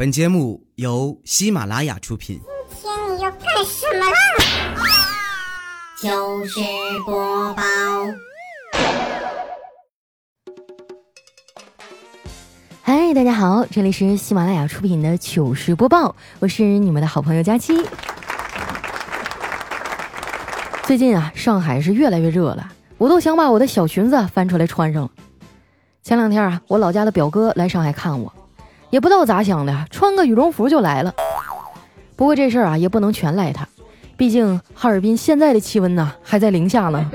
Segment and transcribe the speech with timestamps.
[0.00, 2.40] 本节目由喜马拉雅出品。
[2.70, 4.16] 今天你要干什么啦？
[6.00, 6.58] 糗事
[7.04, 7.62] 播报。
[12.80, 17.86] 嗨，大家好，这里是喜马拉雅出品的糗事播报，我是你们的好朋友佳期。
[20.84, 25.10] 最近啊，上海是越来越热了，我都想把我的小裙子翻出来穿上了。
[26.02, 28.32] 前两天啊，我老家的表哥来上海看我。
[28.90, 31.14] 也不知道咋想的，穿个羽绒服就来了。
[32.16, 33.66] 不过这事儿啊，也不能全赖他，
[34.16, 37.10] 毕竟哈尔滨现在的气温呢还在零下呢。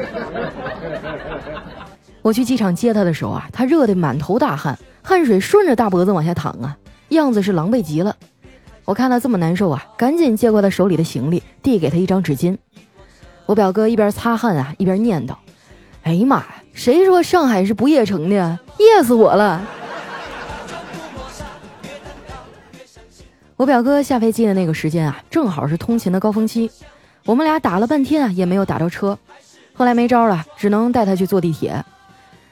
[2.22, 6.76] 我去机场接他的时候啊，他热得满头大汗，汗水顺着大脖子往下淌啊，
[7.10, 8.16] 样子是狼狈极了。
[8.84, 12.58] 我看他这么难受啊，赶紧接过他手里的行李，递给他一张纸巾。
[13.46, 15.36] 我表哥一边擦汗啊，一边念叨
[16.02, 18.60] ：“哎呀妈呀，谁说上海是不夜城的？
[18.80, 19.62] 夜死我了！”
[23.58, 26.70] 我表哥下飞机的那个时间啊，正好是通勤的高峰期，
[27.26, 29.18] 我们俩打了半天啊，也没有打着车，
[29.74, 31.86] 后来没招了，只能带他去坐地铁。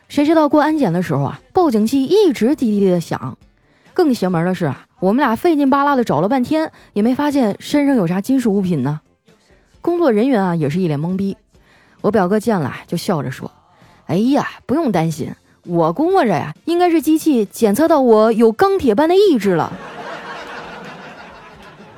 [0.08, 3.38] 谁知道过安检的时候啊，报警器一直滴滴滴的响。
[3.94, 9.02] 更邪门的是啊，我们俩费劲巴拉的找了半天，也没发现身上有啥金属物品呢。
[9.82, 11.36] 工作人员啊，也是一脸懵逼。
[12.00, 13.52] 我表哥见了就笑着说
[14.08, 15.34] ：“哎呀，不用担心，
[15.66, 19.74] 我估摸着呀，应该是机器检测到我有钢铁般的意志了。”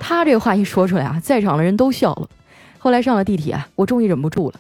[0.08, 2.28] 他这话一说出来啊，在场的人都笑了。
[2.78, 4.60] 后来上了地铁，我终于忍不住了，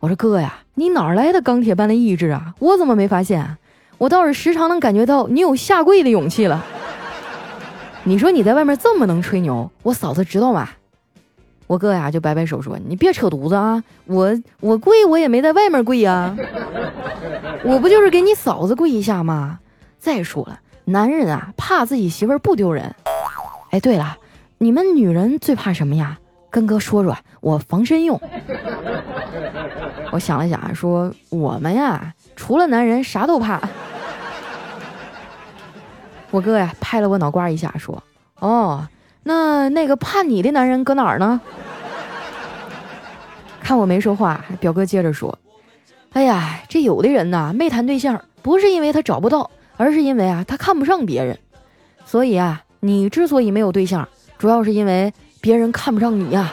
[0.00, 2.54] 我说：“哥呀，你哪来的钢铁般的意志啊？
[2.58, 3.58] 我怎么没发现？
[3.98, 6.64] 我倒是时常能感觉到你有下跪的勇气了。”
[8.04, 10.70] 你说你在外面这么能吹牛，我嫂子知道吗？
[11.66, 13.84] 我哥呀就摆摆手说：“你别扯犊子啊！
[14.06, 16.34] 我我跪我也没在外面跪呀，
[17.62, 19.58] 我不就是给你嫂子跪一下吗？
[19.98, 22.94] 再说了，男人啊怕自己媳妇儿不丢人。
[23.68, 24.16] 哎，对了。”
[24.58, 26.18] 你们女人最怕什么呀？
[26.50, 28.20] 跟哥说说，我防身用。
[30.10, 33.60] 我想了想，说我们呀，除了男人啥都怕。
[36.30, 38.02] 我哥呀，拍了我脑瓜一下，说
[38.40, 38.88] ：“哦，
[39.22, 41.40] 那那个怕你的男人搁哪儿呢？”
[43.60, 45.38] 看我没说话，表哥接着说
[46.14, 51.38] ：“哎呀，这有的人呐，没谈对象，不是因为他找不到，而是因为啊，他看不上别人。
[52.04, 54.08] 所以啊，你之所以没有对象。”
[54.38, 56.52] 主要是因为别人看不上你呀。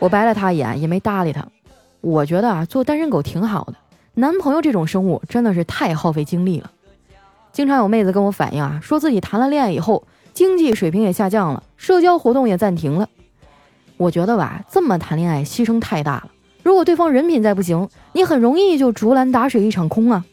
[0.00, 1.46] 我白了他一眼，也没搭理他。
[2.00, 3.74] 我觉得啊，做单身狗挺好的。
[4.14, 6.70] 男朋友这种生物真的是太耗费精力了。
[7.52, 13.08] 经常有妹子跟我反映啊，说自己谈了恋爱以后，经济水平也下降了，社交活动也暂停了。
[13.96, 16.28] 我觉得吧，这么谈恋爱牺牲太大了。
[16.62, 20.24] 如果对方人品再不行，你很容易就竹篮打水一场空啊。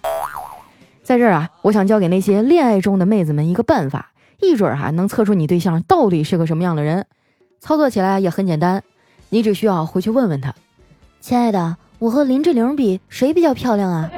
[1.04, 4.12] 在这儿啊，我想教给那些恋爱中的妹子们一个办法。
[4.42, 7.06] 一准儿哈能测出你对象到底是个什么样的人，
[7.60, 8.84] 操作起来也很简单，
[9.30, 10.54] 你只需要回去问问他，
[11.20, 14.10] 亲爱的，我和林志玲比谁比较漂亮啊？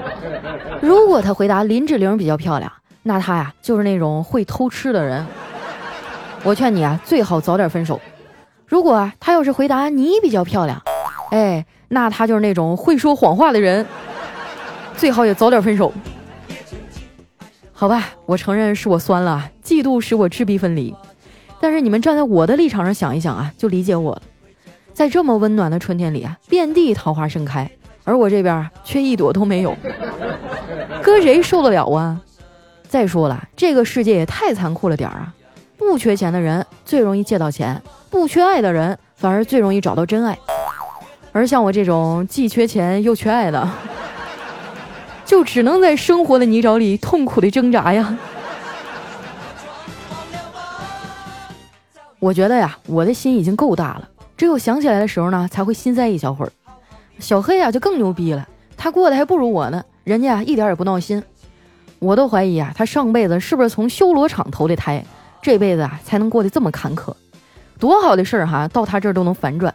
[0.80, 2.70] 如果他回答林志玲比较漂亮，
[3.02, 5.24] 那他呀就是那种会偷吃的人。
[6.42, 8.00] 我劝你啊，最好早点分手。
[8.66, 10.82] 如果他要是回答你比较漂亮，
[11.30, 13.86] 哎，那他就是那种会说谎话的人，
[14.96, 15.92] 最好也早点分手。
[17.84, 20.94] 好吧，我承认是我酸了，嫉妒使我质壁分离。
[21.60, 24.22] 但是你们站在我的立场上想一想啊，就理解我了。
[24.94, 27.70] 在这么温暖的春天里啊，遍地桃花盛开，
[28.04, 29.76] 而我这边却一朵都没有，
[31.02, 32.18] 搁谁受得了啊？
[32.88, 35.34] 再说了，这个世界也太残酷了点儿啊！
[35.76, 40.38] 不缺钱的人最容易借到钱，不缺爱的人反而最容易找到真爱。
[41.32, 43.68] 而像我这种既缺钱又缺爱的。
[45.24, 48.16] 就只能在生活的泥沼里痛苦的挣扎呀！
[52.18, 56.52] 我觉得呀，我的心已经够大了，只有想起来的时候呢，才会心塞一小会儿。
[57.18, 61.22] 小黑啊，就更牛逼了，他过得还不如我呢，人家啊一点也不闹心。
[61.98, 65.04] 我都怀疑啊，他上辈子是不是从修罗场投的胎，
[65.40, 67.14] 这辈子啊才能过得这么坎坷。
[67.78, 69.74] 多好的事儿哈，到他这儿都能反转。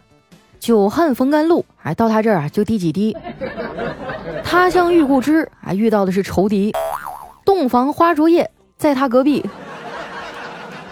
[0.60, 3.16] 久旱逢甘露，哎，到他这儿啊就滴几滴。
[4.44, 6.70] 他乡遇故知，啊，遇到的是仇敌；
[7.46, 9.42] 洞房花烛夜，在他隔壁。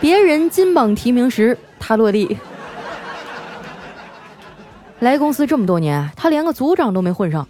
[0.00, 2.38] 别人金榜题名时，他落地。
[5.00, 7.46] 来公司这么多年，他连个组长都没混上。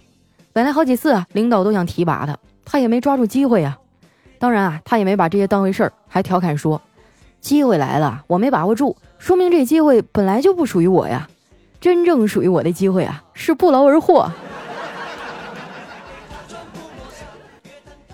[0.51, 3.77] 本来好几次啊，领导都想提拔他，他也没抓住机会啊。
[4.39, 6.81] 当然啊，他也没把这些当回事儿，还调侃说
[7.39, 11.29] ：“机会来了，我没把握住，说明这机会本来就不属于我呀。
[11.79, 14.31] 真正属于我的机会啊，是不劳而获。”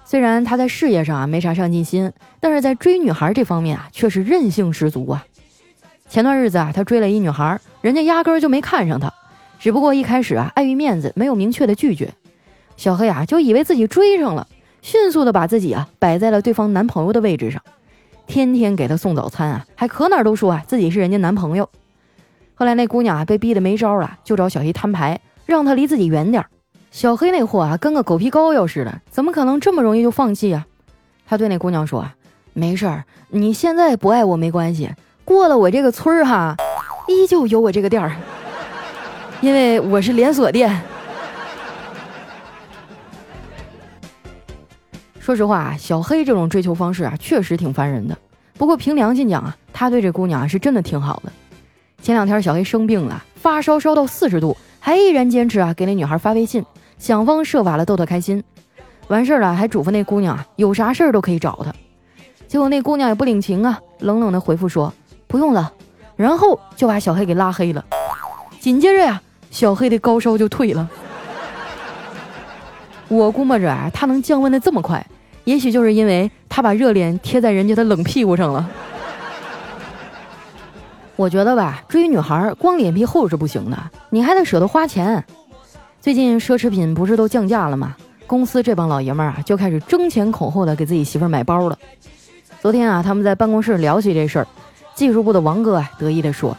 [0.06, 5.26] 虽然他在事业上啊没啥上进心，但是在追女孩这方面啊却是韧性十足啊。
[6.08, 9.12] 前段日子啊，他追了一女孩，人家压根儿就没看上他，
[9.60, 12.14] 只不过一开始啊碍于面子没有明确的拒绝。
[12.78, 14.48] 小黑啊就以为自己追上了，
[14.84, 17.60] 迅速的把自己啊摆在了对方男朋友的位置上，
[18.28, 21.68] 天天给他送早餐啊，还可哪都说啊自己是人家男朋友。
[22.56, 26.50] 后来那姑娘啊被逼得没招了，就找小黑摊牌，让他离自己远点儿。
[26.90, 30.66] 小黑那货啊跟个狗皮膏药似的，怎么可能这么容易就放弃啊？
[31.28, 32.10] 他对那姑娘说，
[32.54, 34.90] 没事儿，你现在不爱我没关系，
[35.26, 36.56] 过了我这个村儿哈，
[37.10, 38.16] 依旧有我这个店儿，
[39.42, 40.82] 因为我是连锁店。
[45.20, 48.18] 说实话啊，小黑这种追求方式啊，确实挺烦人的。
[48.58, 51.32] 不过凭良心讲啊，他对这姑娘啊是真的挺好的。
[52.06, 56.64] 前两天小黑生病了，发烧烧到四十度，还依然坚持啊给那女孩发微信，
[57.00, 58.44] 想方设法的逗她开心。
[59.08, 61.74] 完事儿了还嘱咐那姑娘啊，有啥事儿都可以找他。
[62.48, 64.94] 结果那姑娘也不领情啊，冷冷的回复说
[65.26, 65.74] 不用了，
[66.16, 67.84] 然后就把小黑给拉黑了。
[68.60, 69.20] 紧接着呀，
[69.50, 70.88] 小黑的高烧就退了。
[73.10, 75.04] 我估摸着啊，他能降温的这么快。
[75.46, 78.70] 也许就是因为他把热脸贴在人家的冷屁股上了。
[81.16, 83.78] 我觉得吧，追女孩光脸皮厚是不行的，
[84.10, 85.24] 你还得舍得花钱。
[86.02, 87.96] 最近奢侈品不是都降价了吗？
[88.28, 91.78] 公司这帮老爷们儿啊，就开始争前恐后的给自己媳妇儿买包了。
[92.60, 94.48] 昨天啊，他们在办公室聊起这事儿，
[94.94, 96.58] 技术部的王哥啊，得意的说：“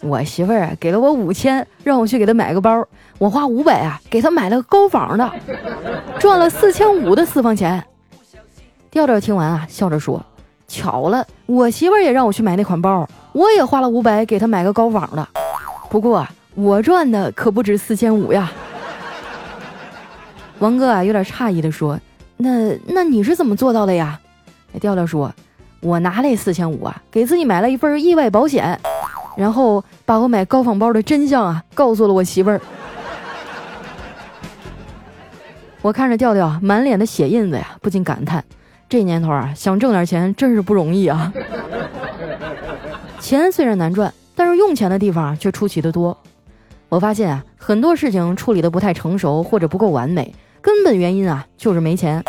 [0.00, 2.84] 我媳妇儿给了我五千，让我去给她买个包，
[3.18, 5.30] 我花五百啊，给她买了个高仿的，
[6.18, 7.84] 赚了四千五的私房钱。”
[8.90, 10.24] 调调听完啊，笑着说
[10.72, 15.28] ：“巧了，我媳妇儿也让我去买那款包，我也花了五百给她买个高仿的。
[15.90, 18.50] 不过我赚的可不止四千五呀。”
[20.60, 22.00] 王哥啊，有点诧异的说
[22.38, 24.18] ：“那那你是怎么做到的呀？”
[24.80, 25.30] 调调说
[25.82, 28.80] ：“我拿那四千五啊，给自己买了一份意外保险，
[29.36, 32.58] 然后把我买高仿包的真相啊，告诉了我媳妇儿。”
[35.82, 38.42] 我看着调调满脸的血印子呀，不禁感叹。
[38.92, 41.32] 这年头啊，想挣点钱真是不容易啊！
[43.18, 46.14] 钱虽然难赚，但是用钱的地方却出奇的多。
[46.90, 52.22] 我发现啊，很多事情处理的不太成熟或者不够完美，根本原因啊就是没钱。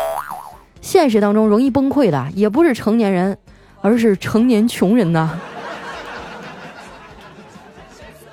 [0.80, 3.36] 现实当中容易崩溃的也不是成年人，
[3.82, 5.38] 而是成年穷人呐。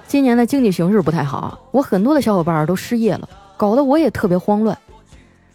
[0.07, 4.77] 今年的经济形势不太好，我很多的小伙伴都失业了，搞得我也特别慌乱。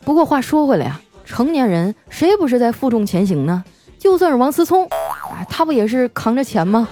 [0.05, 1.01] 不过话说回来呀。
[1.27, 3.63] 成年人谁不是在负重前行呢？
[3.99, 6.89] 就算是王思聪，啊，他不也是扛着钱吗？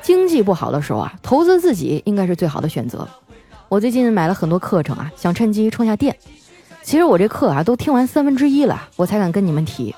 [0.00, 3.06] 经济不好的时候啊，投资自己应该是最好的选择。
[3.68, 6.16] 我最近买了很多课程啊，想趁机充下电。
[6.82, 9.94] 其实我这课啊都听完三分之一了，我才敢跟你们提。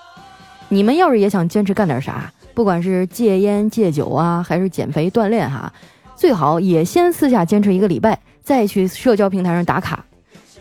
[0.69, 5.73] 你们要是也想坚持干点啥，不管是戒烟戒酒啊，还是减肥锻炼哈，
[6.17, 10.05] 最好也先私下坚持一个礼拜，再去社交平台上打卡。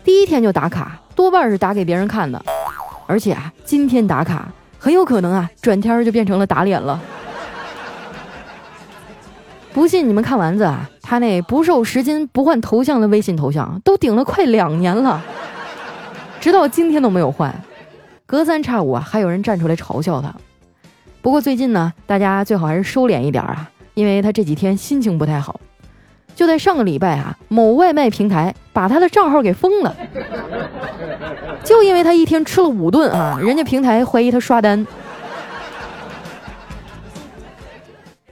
[0.04, 2.42] 第一天就打卡，多半是打给别人看的，
[3.06, 7.00] 而且啊，今天打卡很有可能啊，转天就变成了打脸了。
[9.72, 15.22] 不信你们看丸子啊，他那不瘦十斤不换头像的微信头像都顶了快两年了，
[16.40, 17.54] 直到今天都没有换，
[18.26, 20.34] 隔三差五啊，还有人站出来嘲笑他。
[21.22, 25.60] 不过最近呢，大家最好还是收敛一点啊，因为他这几天心情不太好。
[26.34, 29.94] 就在上个礼拜啊，某外卖平台把他的账号给封了，
[31.62, 34.86] 就因为他一天吃了五顿啊，人家平台怀疑他刷单。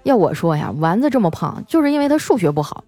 [0.02, 2.82] 要我说呀，丸子这么胖，就是因为他数学不好。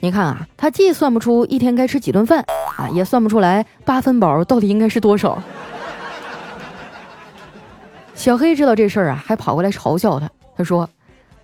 [0.00, 2.44] 你看啊，他既算不出一天该吃几顿饭
[2.76, 5.42] 啊，也算不出来八分饱到底应该是多少。
[8.14, 10.88] 小黑知道这事儿啊，还跑过来嘲笑他，他说。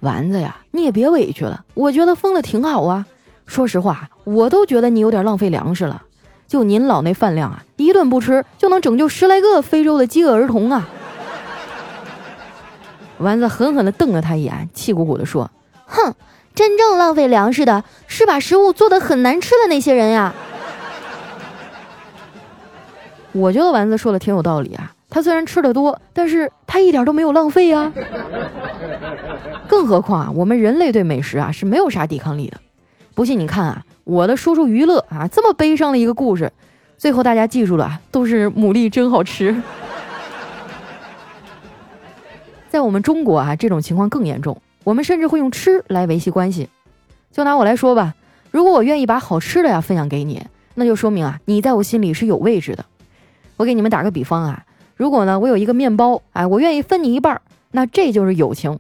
[0.07, 3.05] 丸子呀，你也别委屈了，我觉得封的挺好啊。
[3.45, 6.03] 说实话，我都觉得你有点浪费粮食了。
[6.47, 10.89] 就您老那饭量啊，一顿不吃就能拯救十来个非洲的饥饿儿童啊！
[13.19, 15.51] 丸子狠狠地瞪了他一眼，气鼓鼓地说
[15.87, 16.15] ：“哼，
[16.55, 20.33] 真正浪费粮食的是把食物做的很难吃的那些人呀。”
[23.33, 24.93] 我觉得丸子说的挺有道理啊。
[25.09, 27.91] 他虽然吃的多，但是他一点都没有浪费呀。
[29.69, 32.61] 更何况啊，我们人类对美食啊是没有啥抵抗力的。
[33.15, 36.53] 不信你看啊，我的叔叔娱乐啊，这么悲伤的一个故事，
[36.99, 39.57] 最后大家记住了，都是牡蛎真好吃。
[42.69, 46.69] 在我们中国啊，这种情况更严重，我们甚至会用吃来维系关系。
[47.33, 48.15] 就拿我来说吧，
[48.51, 52.85] 如果我愿意把好吃的呀分享给你，那就说明啊，你在我心里是有位置的。
[53.57, 54.65] 我给你们打个比方啊，
[54.95, 57.41] 如果呢我有一个面包，哎，我愿意分你一半，
[57.71, 58.79] 那这就是友情。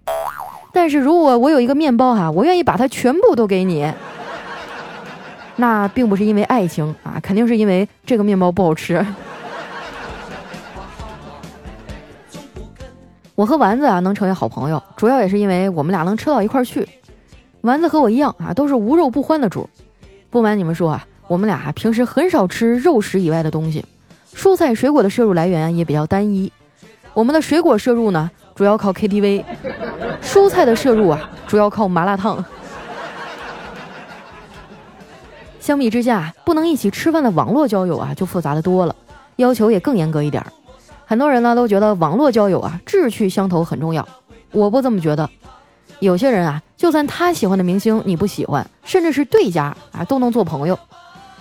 [0.77, 3.91] 但是如果我有一个面包哈，我愿意把它全部都给你，
[5.57, 9.03] 那并不是因为爱情啊，肯定是因为这个面包不好吃。
[13.35, 16.87] 我和丸子啊能成为好朋友，主要也是因为我们俩能吃到一块儿去。
[17.63, 19.67] 丸子和我一样啊，都是无肉不欢的主。
[20.29, 23.83] 不瞒你们说啊，我们俩平时很少吃肉食以外的东西，
[24.35, 26.53] 蔬菜水果的摄入来源也比较单一。
[27.15, 28.31] 我们的水果摄入呢？
[28.55, 29.45] 主要靠 KTV，
[30.27, 32.45] 蔬菜的摄入啊，主要靠麻辣烫。
[35.61, 38.95] 相比之下，不能一起吃饭的网络交友啊，就复杂的多了，
[39.37, 40.45] 要求也更严格一点。
[41.07, 44.07] 很多人呢都觉得网络交友啊，志趣相投很重要，
[44.51, 45.31] 我不这么觉得。
[46.01, 50.79] 有些人啊，就算他喜欢的明星你不喜欢，甚至是对家啊，都能做朋友。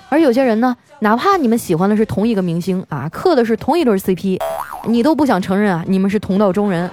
[0.09, 4.39] 而有些人呢，哪怕你们喜欢的是同一个明星啊，磕的是同一对 CP，
[4.85, 6.89] 你都不想承认啊，你们是同道中人。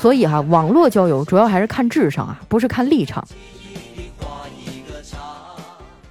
[0.00, 3.26] 所以哈，网络交友主要还是看智商啊，不是看立场。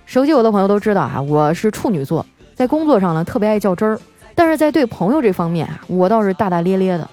[0.05, 3.97] 熟悉我的朋友都知道啊，我是处女座，在工作上呢特别爱较真儿，
[4.35, 7.09] 但是在对朋友这方面啊，我倒是大大咧咧的。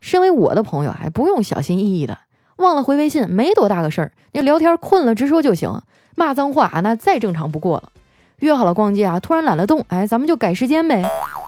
[0.00, 2.16] 身为我的朋友，还不用小心翼翼的，
[2.56, 5.82] 忘了回微信没多大个事儿，你聊天困了直说就行，
[6.14, 7.90] 骂脏话那再正常不过了。
[8.38, 11.02] 约好了逛街啊，突然懒得动，哎，咱们就改时间呗。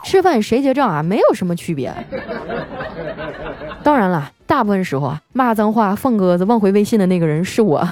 [0.04, 1.02] 吃饭谁结账啊？
[1.02, 1.94] 没有什么区别。
[3.82, 4.32] 当然了。
[4.46, 7.86] 大部分时候啊，骂脏话、放鸽子、忘回微信的那个人是我。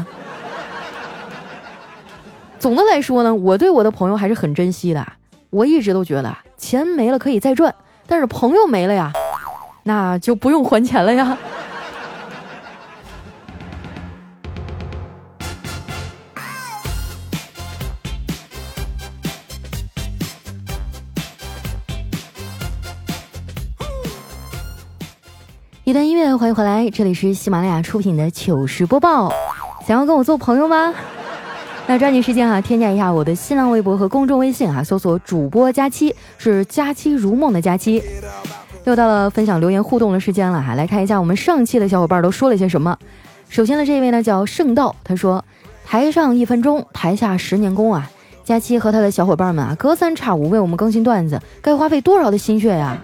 [2.59, 5.07] 总的来说呢，我对我的朋友还是很珍惜的。
[5.51, 7.75] 我一直都觉得，钱没了可以再赚，
[8.07, 9.13] 但是朋友没了呀，
[9.83, 11.37] 那就不用还钱了呀。
[25.95, 29.33] 段音乐，欢迎回来，这里是喜马拉雅出品的糗事播报。
[29.87, 30.93] 想要跟我做朋友吗？
[31.87, 38.03] 那抓紧时间哈，添加一下我的新浪微博和公众微信啊，搜索主播佳期，是佳期如梦的佳期。
[38.83, 42.99] 又到了分享留言互动的时间了哈，来看一下我们上期的小伙伴都说了些什么。
[43.49, 45.45] 首先的这位呢叫圣道，他说：
[45.87, 48.11] 台上一分钟，台下十年功啊。
[48.43, 52.99] 佳期和他的小伙伴们啊，隔三差五为我们更新段子，该花费多少的心血呀！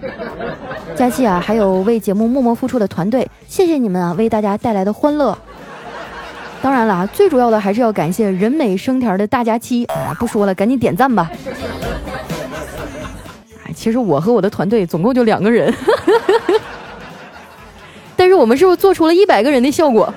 [1.01, 5.35] 佳期啊，还有为节目默默付出的团队，谢谢你们啊，为大家带来的欢乐。
[6.61, 10.13] 当然了，最主要的还是要感谢人美声甜的大佳期啊！
[10.19, 11.31] 不说了，赶紧点赞吧。
[13.65, 15.73] 哎，其实我和我的团队总共就两个人，
[18.15, 20.13] 但是我们是不是做出了一百个人的效果？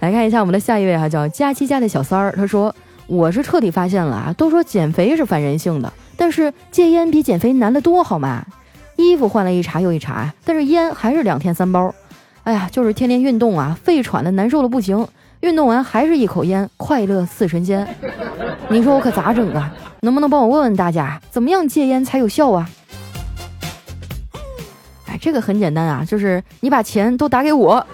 [0.00, 2.34] 来看一下我们的下一位哈，叫佳期家的小三儿。
[2.36, 2.74] 他说
[3.06, 8.44] ：“我是彻底发现了啊，都说减肥是反人性的，但是戒烟比减肥难得多，好吗？
[8.96, 11.94] 衣服换了一茬又一茬，但是烟还是两天三包。
[12.42, 15.06] 哎呀，就是天天运动啊，肺喘的难受的不行，
[15.40, 17.86] 运动完还是一口烟，快乐似神仙。
[18.68, 19.72] 你说我可咋整啊？
[20.00, 22.68] 能不能帮我问问大家，怎么样戒烟才有效啊？
[25.06, 27.86] 哎，这个很简单啊，就是你把钱都打给我。”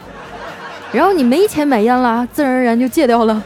[0.91, 3.43] 然后你没钱买烟了，自然而然就戒掉了。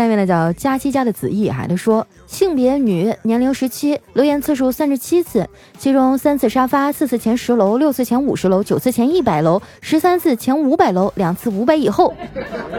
[0.00, 12.14] 下面呢叫佳期家的子毅，哈，他说性别女，年龄十七，留言次数三十七次，其中三次沙发，四次前十楼，六次前五十楼，九次前一百楼，十三次前五百楼，两次五百以后，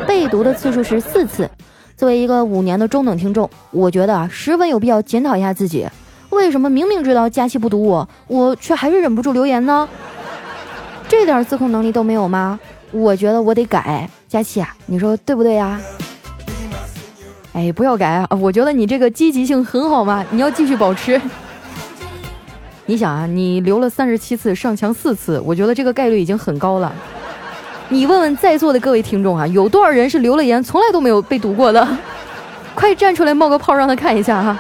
[0.08, 1.50] 被读的次数是四次。
[1.96, 5.88] 作为一个五年的中等听众，我觉得啊，十分有必要检讨一下自己。
[6.32, 9.88] 为什么明明知道佳期不读我，我却还是忍不住留言呢？
[11.08, 12.60] 这点自控能力都没有吗？
[12.92, 15.80] 我觉得我得改，佳期啊，你说对不对呀？
[17.54, 18.28] 哎，不要改啊！
[18.40, 21.20] 我觉得你这个积极性很好嘛，你要继续保持。
[22.88, 26.94] 你想啊，你留了三十七次，上墙四次，我觉得这个概率已经很高了。
[27.90, 31.86] 你问问在座的各位听众啊，有多少人是留了言从来都没有被读过的？
[32.74, 34.58] 快站出来冒个泡，让他看一下哈。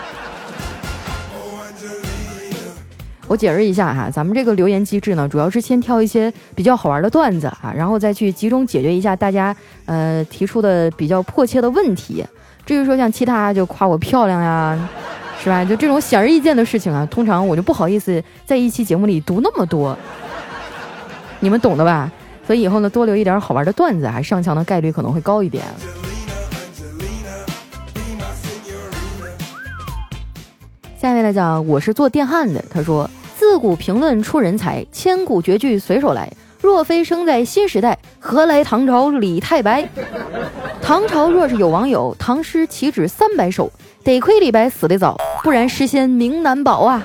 [3.25, 9.55] 我解释一下哈，咱们这个留言机制呢，主要是先挑一些比较好玩的段子啊，然后再去集中解决一下大家
[9.85, 12.25] 呃提出的比较迫切的问题。
[12.71, 14.79] 至于说像其他就夸我漂亮呀，
[15.43, 15.65] 是吧？
[15.65, 19.97] 就这种显而易见的事情啊，通常我就不好意思在一期节目里读那么多，
[21.41, 22.09] 你们懂的吧？
[22.47, 25.65] 所以以后呢，多留一点好玩的段子，还上墙的概率可能会高一点。
[30.97, 33.09] 下面来讲，我是做电焊的，他说。
[33.35, 36.31] 自古评论出人才，千古绝句随手来。
[36.61, 39.87] 若非生在新时代，何来唐朝李太白？
[40.81, 43.71] 唐朝若是有网友，唐诗岂止三百首？
[44.03, 47.03] 得亏李白死得早，不然诗仙名难保啊！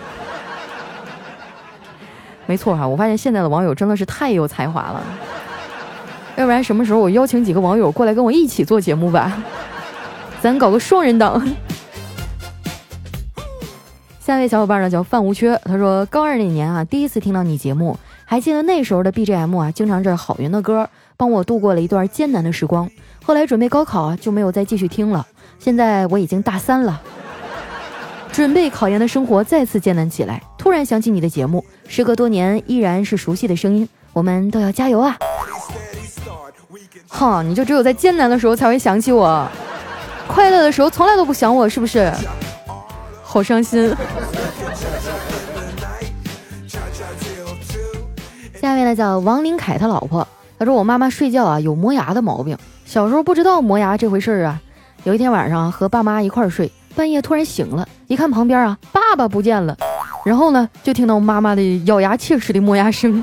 [2.47, 5.03] 没错哈，我发现现在的网友真的是太有才华了。
[6.37, 9.43] 要不然什么时候我邀请几个网友过来跟我一起做节目吧？
[10.41, 11.47] 咱搞个双人档。
[14.21, 17.99] 下一位小伙伴呢叫范无缺，他说高二那年啊，第一次听到你节目，
[18.29, 22.91] 还记得那时候的 BGM 啊，经常是郝云的歌，帮我度过了一段艰难的时光。
[23.25, 25.25] 后来准备高考啊，就没有再继续听了。
[25.61, 27.01] 现在我已经大三了，
[28.33, 30.43] 准备考研的生活再次艰难起来。
[30.59, 35.17] 突然想起你的节目，时隔多年依然是熟悉的声音，我们都要加油啊！
[37.07, 39.49] 哈，你就只有在艰难的时候才会想起我，
[40.27, 42.13] 快乐的时候从来都不想我，是不是？
[43.23, 43.95] 好伤心。
[48.67, 50.27] 下面呢叫王林凯他老婆，
[50.59, 54.61] 他说我妈妈睡觉啊有磨牙的毛病，小时候不知道磨牙这回事儿啊。
[55.05, 59.77] 有一天晚上和爸妈一块儿睡，半夜突然醒了，一看旁边啊爸爸不见了，
[60.25, 63.23] 然后呢就听到妈妈的咬牙切齿的磨牙声。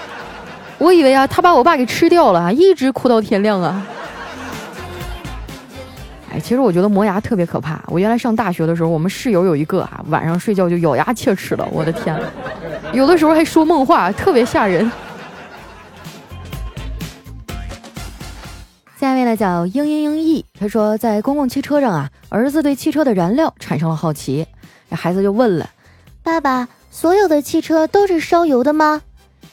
[0.76, 3.82] 我以为啊，他把我爸给吃掉了，一直哭到天亮啊！
[6.40, 7.82] 其实我觉得磨牙特别可怕。
[7.88, 12.20] 我原来上大学的时候，我们室友有一个啊，晚上睡觉就咬牙切齿的，我的天，
[12.92, 14.90] 有的时候还说梦话，特别吓人。
[18.98, 24.46] 下面呢叫嘤嘤嘤意，他说在公共汽车上啊，儿子对汽车的燃料产生了好奇，
[24.88, 25.68] 这孩子就问了
[26.24, 29.02] ：“爸爸，所有的汽车都是烧油的吗？”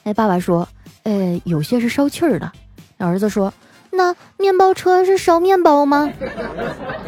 [0.04, 0.68] 哎，爸爸说。
[1.06, 2.50] 呃，有些是烧气儿的。
[2.98, 3.54] 儿子说
[3.94, 6.10] ：“那面包车是烧面包吗？”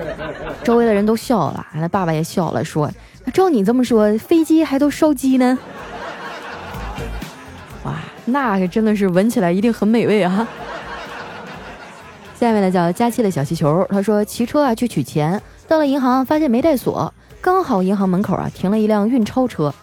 [0.63, 2.89] 周围的人都笑了，那爸爸也笑了，说
[3.33, 5.57] ：“照你这么说，飞机还都烧鸡呢？”
[7.83, 10.47] 哇，那可真的是闻起来一定很美味啊！
[12.39, 19.73] 下面呢叫佳期的小气球，他说骑车啊去取钱，到了银行发现没带锁，刚好银行门口啊停了一辆运钞车，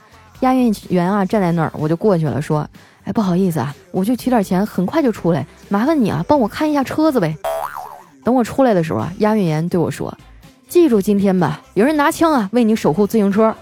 [0.41, 2.69] 押运员啊站在那儿，我就过去了，说。
[3.05, 5.47] 哎，不好意思啊，我去取点钱，很快就出来。
[5.69, 7.37] 麻烦你啊，帮我看一下车子呗。
[8.25, 10.17] 等我出来的时候啊，押运员对我说
[10.69, 13.55] ：“记住今天吧，有人拿枪啊，为你守护自行车。”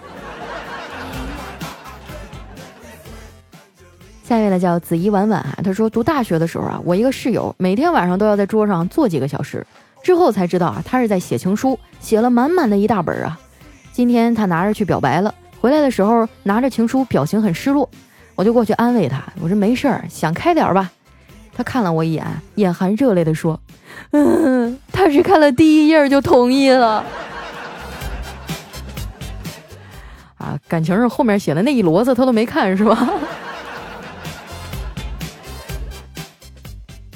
[4.23, 9.67] 下一位呢叫子怡婉婉啊，他说读大学的时候啊，我一个室友每天晚上都要在桌上坐几个小时，
[10.03, 13.41] 之后才知道啊，他是在写情书，写了满满的一大本啊。
[13.93, 17.89] 今天他拿着去表白了，回来的时候拿着情书，表情很失落。
[18.41, 20.91] 我就过去安慰他，我说没事儿，想开点吧。
[21.55, 22.25] 他看了我一眼，
[22.55, 23.61] 眼含热泪的说
[24.13, 27.05] ：“嗯， 他是看了第一页就同意了。”
[30.41, 32.97] 啊，感情是后面写的那一摞子他都没看是吧？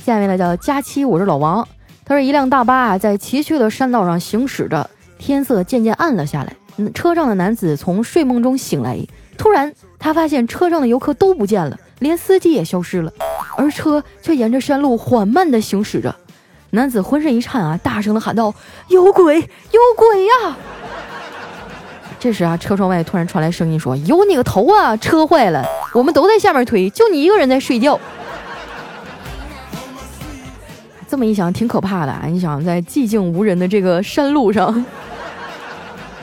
[0.05, 1.67] 下面呢叫佳期，我是老王。
[2.05, 6.55] 他说一辆大巴啊在崎岖的山道上行驶着，天色渐渐暗了下来。
[6.93, 8.99] 车上的男子从睡梦中醒来，
[9.37, 9.73] 突然。
[9.99, 13.11] 他发现车上的游客都不见了，连司机也消失了，
[13.57, 16.15] 而车却沿着山路缓慢地行驶着。
[16.71, 18.55] 男子浑身一颤啊，大声地喊道
[18.89, 20.55] ：“有鬼，有鬼呀！”
[22.21, 24.95] 这时啊，车窗外突然传来声音说：“有你个头啊！
[24.99, 27.99] 车坏了，我们都在下面推，就你一个人在睡觉。”
[31.09, 32.25] 这么一想，挺可怕的啊！
[32.27, 34.85] 你想，在寂静无人的这个山路上，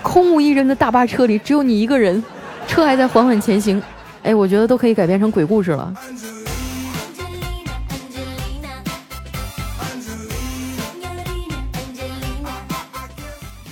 [0.02, 2.24] 空无一人的大巴车里，只有你一个人。
[2.68, 3.82] 车还在缓缓前行，
[4.24, 5.94] 哎，我觉得都可以改编成鬼故事了。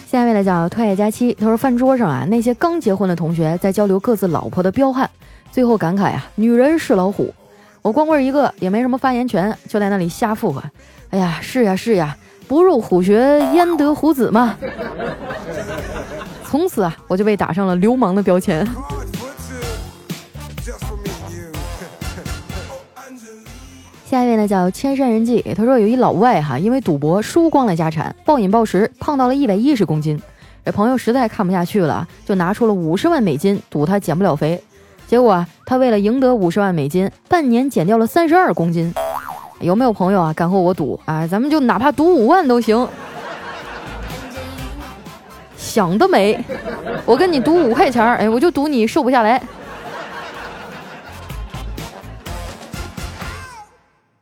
[0.05, 5.09] 下面来讲特爱佳期，他说饭桌上啊，那些刚结婚的同学在交流各自老婆的彪悍，
[5.51, 7.33] 最后感慨啊，女人是老虎。
[7.81, 10.61] 我光棍一个，也没什么发言权，就在那里瞎附和。
[11.11, 14.57] 哎呀，是呀是呀，不入虎穴，焉得虎子嘛。
[16.49, 18.67] 从此啊，我就被打上了流氓的标签。
[24.03, 30.19] 下一位呢叫千山人迹，他说有一老外哈，因为赌博输光了家产，暴饮暴食，胖到了一百一十公斤。
[30.65, 34.59] 这朋友实在看不下去了，就拿出了五十万美金赌他减不了肥。
[35.05, 38.91] 结果啊，他为了赢得五十万美金，半年减掉了三十二公斤。
[39.59, 41.27] 有没有朋友啊敢和我赌啊？
[41.27, 42.87] 咱们就哪怕赌五万都行。
[45.69, 46.43] 想得美！
[47.05, 49.39] 我跟你赌五块钱哎，我就赌你瘦不下来。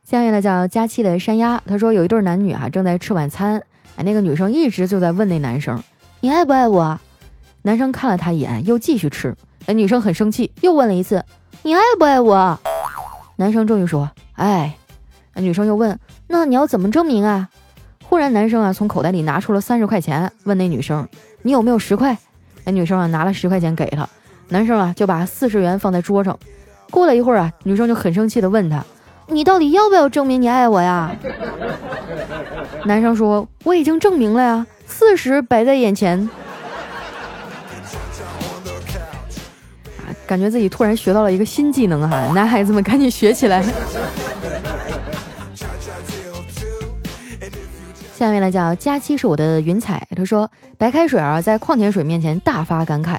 [0.04, 3.62] 下面呢叫佳期的山鸭，他说有一对男女啊正在吃晚餐，
[3.96, 5.82] 哎，那个女生一直就在问那男生，
[6.20, 7.00] 你爱不爱我？
[7.62, 9.34] 男生看了她一眼，又继续吃，
[9.64, 11.24] 哎，女生很生气，又问了一次，
[11.62, 12.60] 你爱不爱我？
[13.36, 14.76] 男生终于说：“哎。”
[15.34, 17.48] 那女生又问：“那你要怎么证明啊？”
[18.04, 21.06] 忽然，男生啊从口袋里拿出了三十块钱，问那女生
[21.42, 22.16] ：“你有没有十块？”
[22.64, 24.08] 那女生啊拿了十块钱给他，
[24.48, 26.38] 男生啊就把四十元放在桌上。
[26.90, 28.84] 过了一会儿啊，女生就很生气的问他
[29.28, 31.14] ：“你到底要不要证明你爱我呀？”
[32.84, 36.28] 男生说：“我已经证明了呀，四十摆在眼前。”
[40.26, 43.64] 感觉自己突然学到了一个新技能哈，男孩子们赶紧学起来。
[48.18, 50.04] 下面来叫，佳期是我的云彩。
[50.16, 53.16] 他说，白开水啊，在矿泉水面前大发感慨。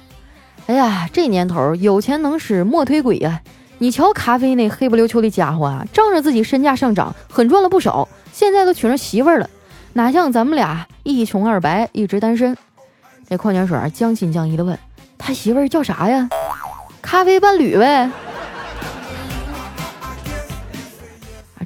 [0.67, 3.39] 哎呀，这年头有钱能使磨推鬼啊！
[3.77, 9.49] 你瞧咖啡那黑不溜秋的家伙啊，仗着自己身价上涨，狠赚了不少，现在都娶上媳妇儿了，
[9.93, 12.57] 哪像咱们俩一穷二白，一直单身。
[13.29, 14.77] 这矿泉水将信将疑的问
[15.17, 16.27] 他媳妇儿叫啥呀？
[17.01, 18.11] 咖啡伴侣呗。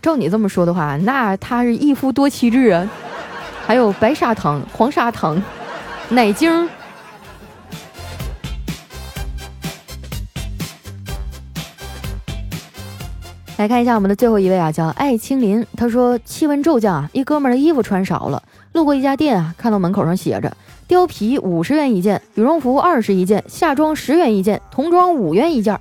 [0.04, 2.88] 照你这么说的话，那他是一夫多妻制啊。
[3.66, 5.42] 还有白砂糖、黄砂糖、
[6.10, 6.70] 奶精。
[13.58, 15.66] 来看一下我们的最后一位啊，叫爱青林。
[15.78, 18.42] 他说气温骤降啊，一哥们儿的衣服穿少了，
[18.74, 20.52] 路过一家店啊，看到门口上写着。
[20.90, 25.80] 貂皮五十元一件，羽绒服二十一件，夏装十元一件，童装五元一件，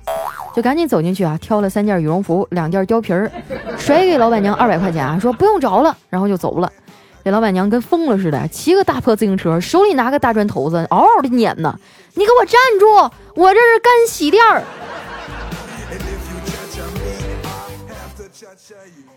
[0.55, 3.29] 就赶紧走进去啊，挑了三件羽绒服，两件貂皮儿，
[3.77, 6.71] 甩给老板娘二百块钱啊，说不用找了，然后就走了。
[7.23, 11.79] 这老板娘跟疯了似的，骑个大破自行车，手里拿个大砖头子，嗷嗷的撵呢。
[12.15, 12.85] 你给我站住！
[13.35, 14.61] 我这是干洗店儿。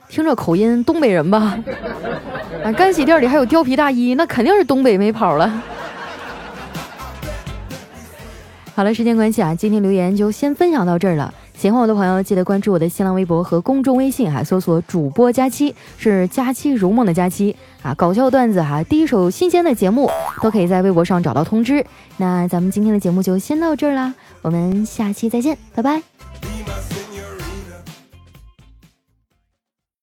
[0.08, 1.58] 听这口音，东北人吧？
[2.62, 5.62] 啊，干洗店里还有貂皮大衣，那肯定是东北没跑了。
[8.76, 11.34] 好了，时间关系啊，今天留言就先分享到这儿了。
[11.58, 20.10] 喜欢我的朋友，记得关注我的新浪微博和公众微信哈，搜索主播佳期，是佳期如梦的佳期啊，搞笑段子哈，第一手新鲜的节目
[20.42, 21.84] 都可以在微博上找到通知。
[22.18, 26.02] 那咱们今天的节目就先到这儿啦，我们下期再见，拜拜。